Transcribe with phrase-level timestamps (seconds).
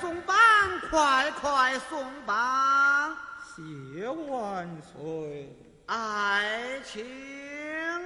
[0.00, 0.34] 送吧，
[0.90, 3.16] 快快送吧，
[3.54, 5.56] 谢万岁，
[5.86, 7.04] 爱情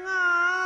[0.06, 0.59] 啊。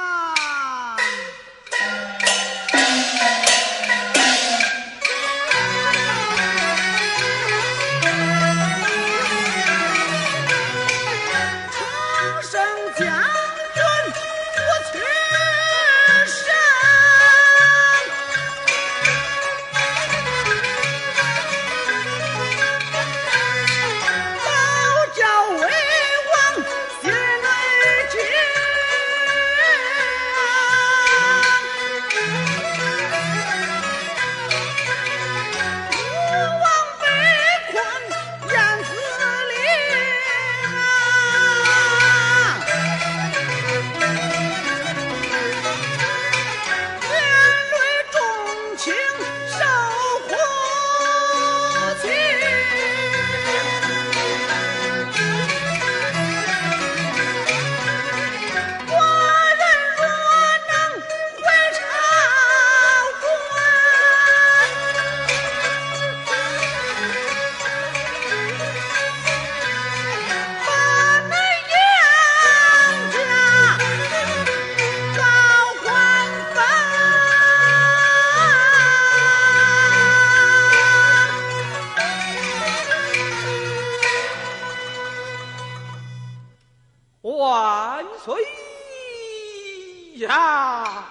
[87.74, 88.32] 万岁
[90.20, 91.04] 呀！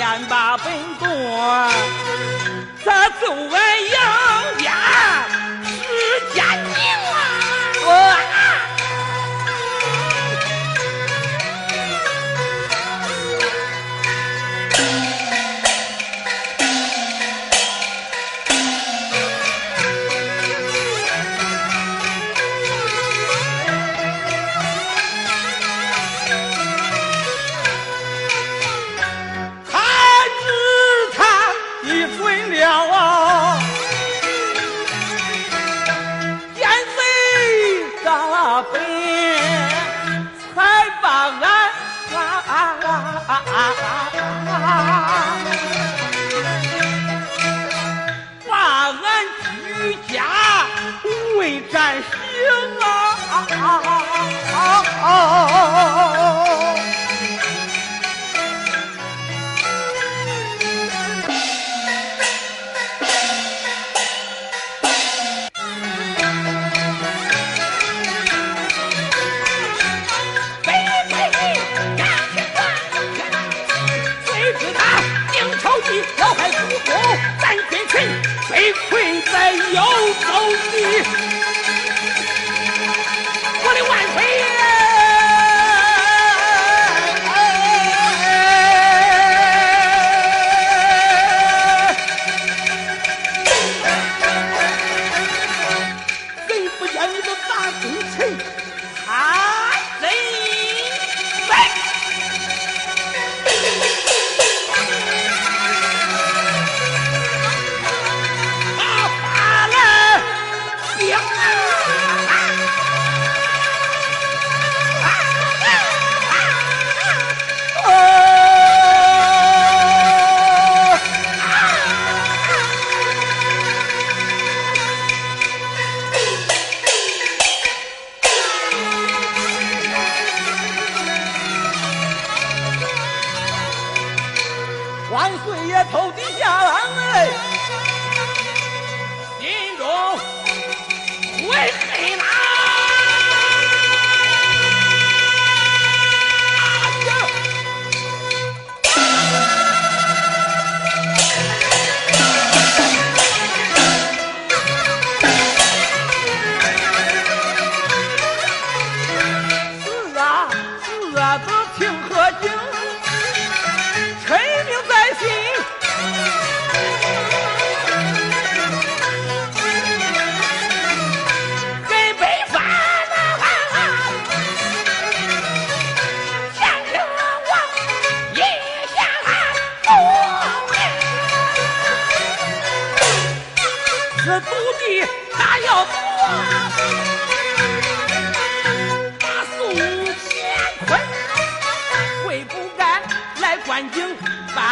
[0.00, 1.08] 先把本多
[2.82, 4.19] 咱走完呀。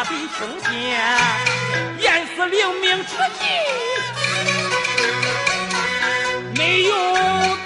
[0.09, 0.71] 把笔听见，
[1.99, 3.45] 严丝令命出击
[6.57, 6.95] 没有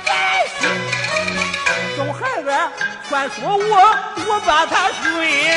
[0.05, 0.11] 在
[0.59, 0.69] 心。
[1.94, 2.69] 宋孩儿
[3.09, 3.62] 传说我
[4.27, 5.55] 我把他睡，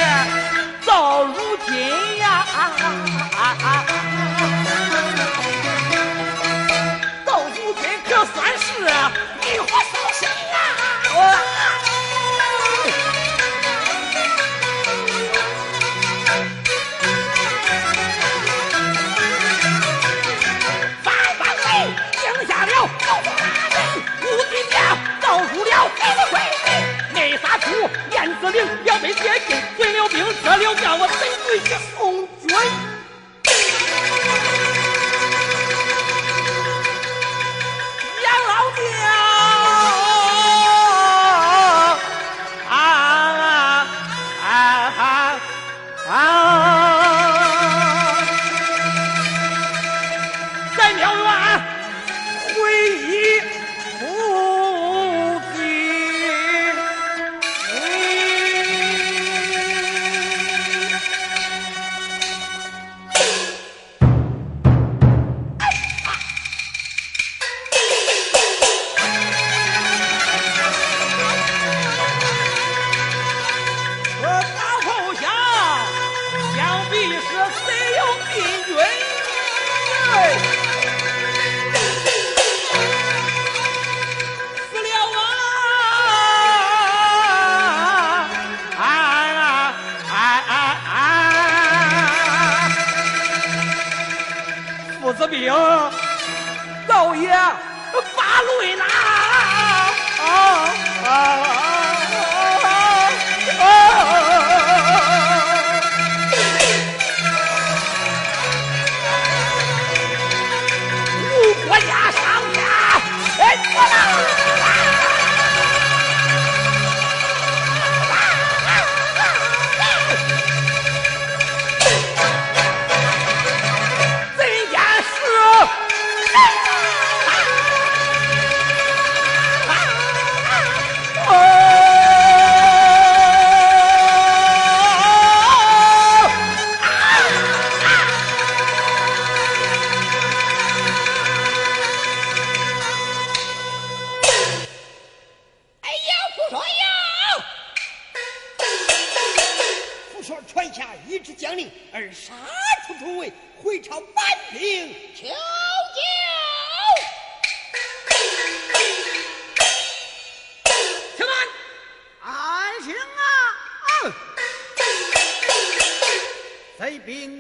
[0.86, 2.46] 到如今呀。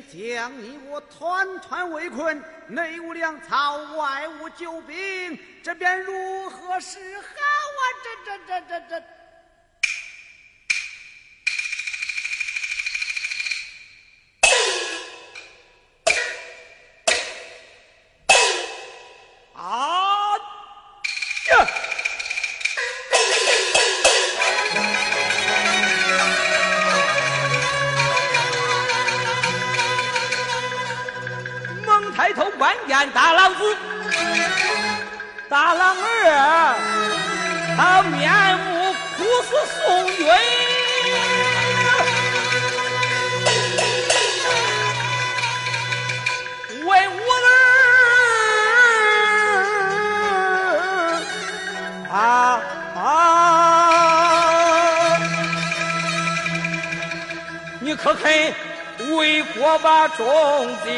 [0.03, 7.81] 将你我团团围困内无粮草外无救兵这便如何是好啊？
[8.03, 9.03] 这这这这这。
[59.85, 60.25] 把忠
[60.83, 60.89] 心？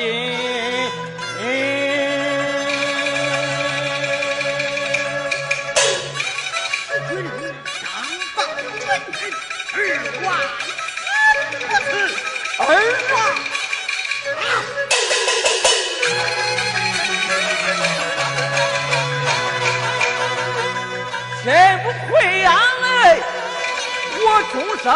[7.09, 7.27] 军令
[7.81, 7.83] 上
[8.33, 8.87] 报文臣
[9.73, 9.77] 二
[10.23, 10.25] 万
[11.83, 11.85] 四，
[12.59, 12.63] 二
[13.11, 13.13] 万。
[21.43, 21.45] 谁
[21.83, 22.47] 不愧呀？
[22.85, 22.85] 哎，
[24.15, 24.87] 我终生。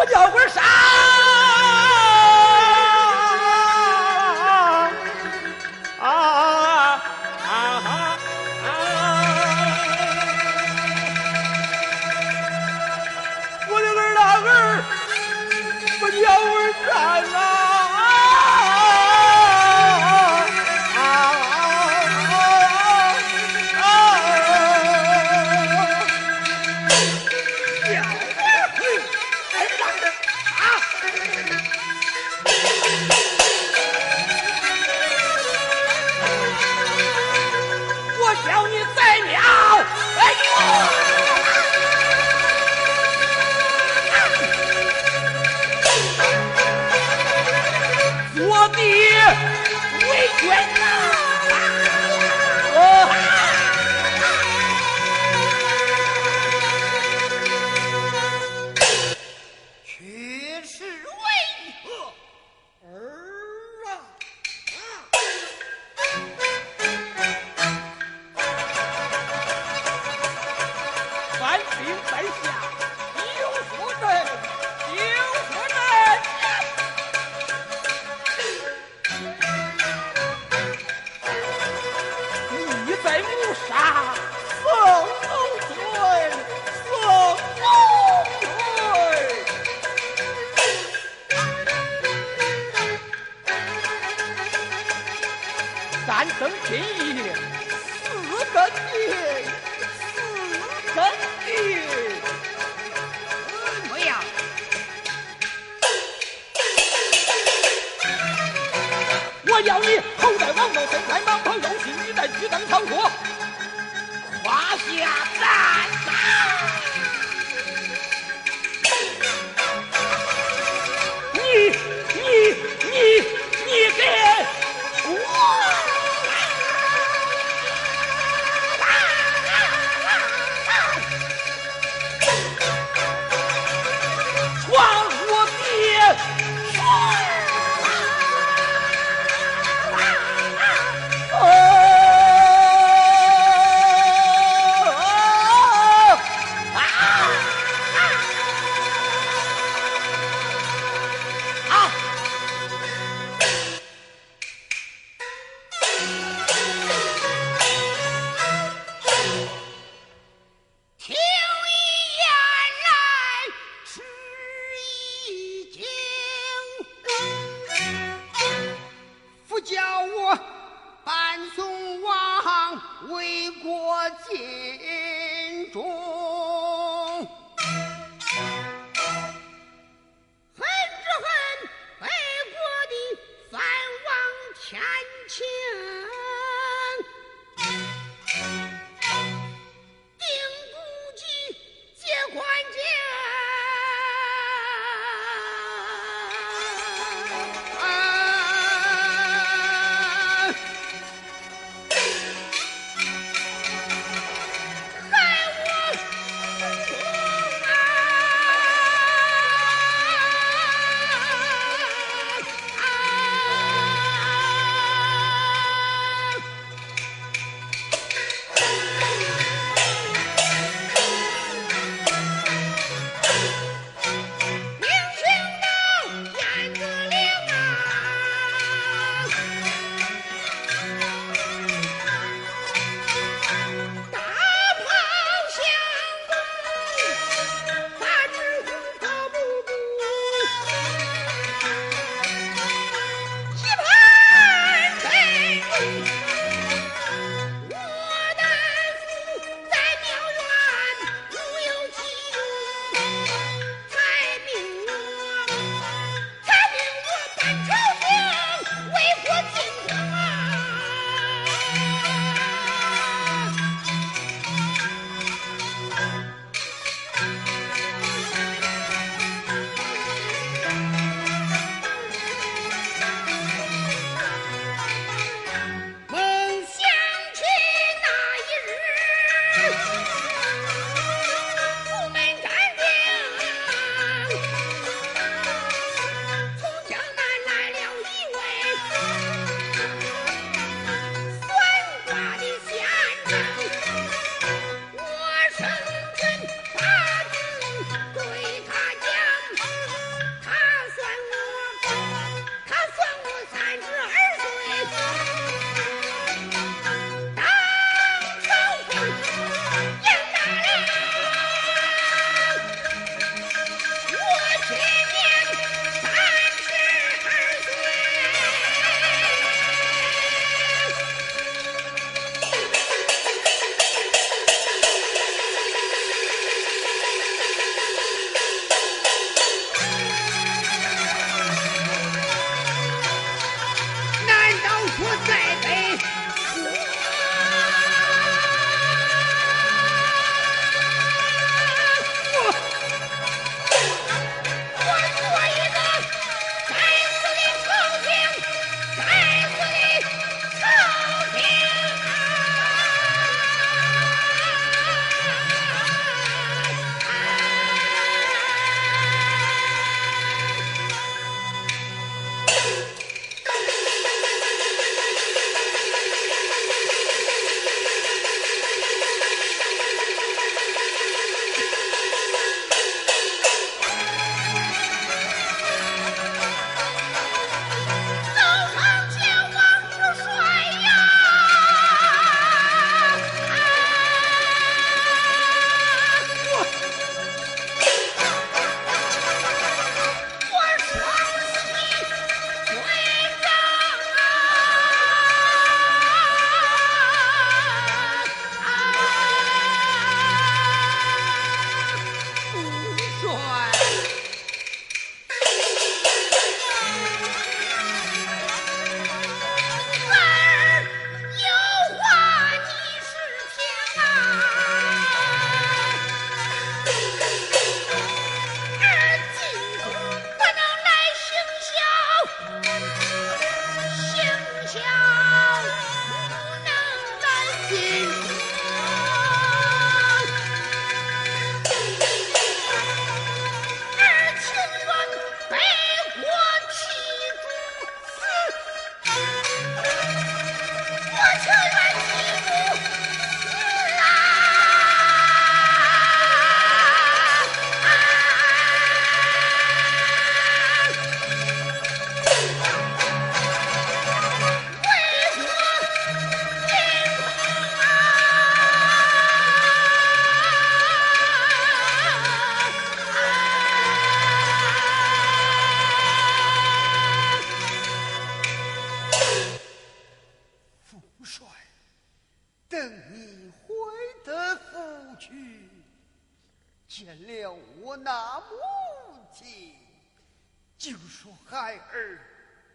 [0.00, 0.62] 我脚跟啥？
[50.08, 51.89] 为君呐、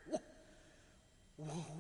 [0.08, 0.20] Whoa.
[1.38, 1.75] Whoa.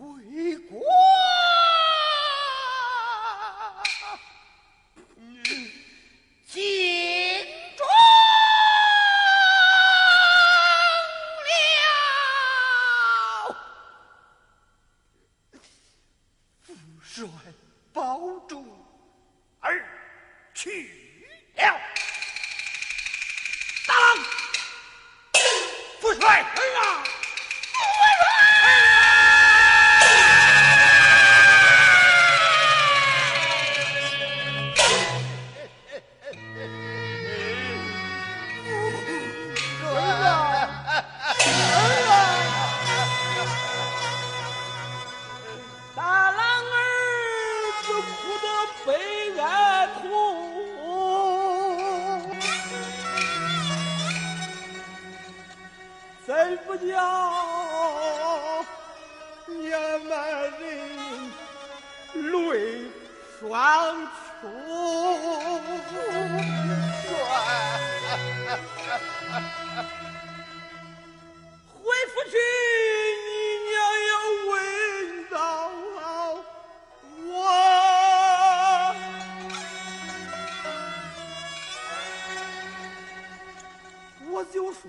[84.54, 84.82] 就说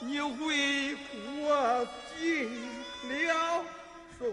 [0.00, 1.86] 你为国
[2.16, 2.18] 尽
[3.08, 3.64] 了
[4.18, 4.24] 忠。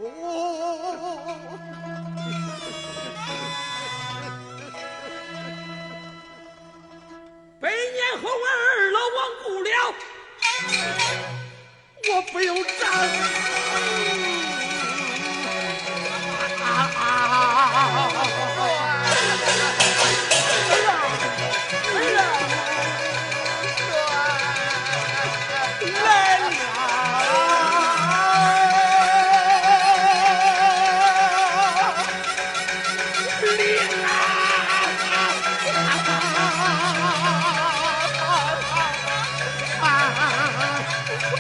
[7.60, 9.70] 百年后我二老亡故了，
[12.10, 12.76] 我不由战。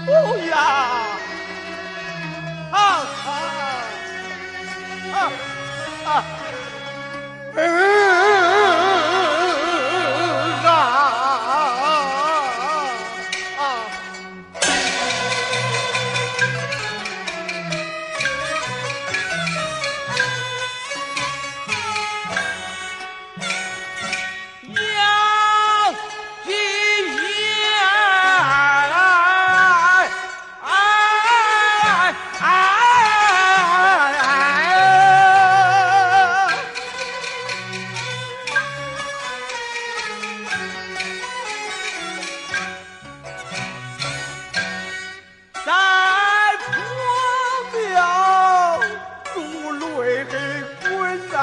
[0.08, 0.14] 不
[0.48, 0.87] 要！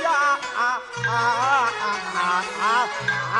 [0.02, 0.08] 呀
[0.56, 0.60] 啊
[1.06, 1.12] 啊啊
[2.18, 2.60] 啊
[3.34, 3.36] 啊！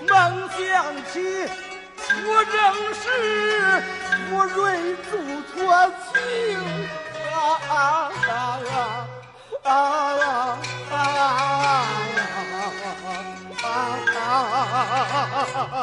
[0.00, 0.10] 梦
[0.50, 0.58] 乡
[1.12, 1.14] 去，
[2.26, 2.54] 我仍
[2.94, 3.02] 是
[4.32, 4.58] 我瑞
[5.10, 5.12] 珠
[5.52, 5.54] 托
[6.12, 6.12] 情
[7.32, 7.34] 啊
[7.68, 7.72] 啊
[8.28, 8.30] 啊
[9.62, 9.68] 啊啊
[10.90, 11.74] 啊啊啊
[15.56, 15.82] 啊！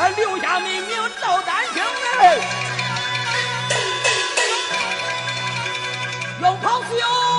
[0.00, 1.82] 俺留下美名赵丹青
[2.20, 2.38] 哎，
[6.40, 7.29] 永跑秀。